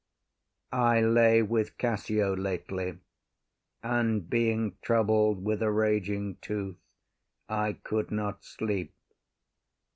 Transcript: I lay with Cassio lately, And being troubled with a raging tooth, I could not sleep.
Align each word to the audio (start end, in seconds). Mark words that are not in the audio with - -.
I 0.73 0.99
lay 1.01 1.43
with 1.43 1.77
Cassio 1.77 2.35
lately, 2.35 2.97
And 3.83 4.27
being 4.27 4.75
troubled 4.81 5.43
with 5.45 5.61
a 5.61 5.69
raging 5.69 6.37
tooth, 6.41 6.79
I 7.47 7.73
could 7.73 8.09
not 8.09 8.43
sleep. 8.43 8.95